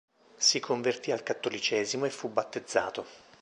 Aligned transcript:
Si 0.37 0.59
convertì 0.59 1.11
al 1.11 1.21
cattolicesimo 1.21 2.05
e 2.05 2.09
fu 2.09 2.27
battezzato. 2.29 3.05